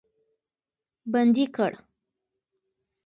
[1.11, 1.71] بندي کړ.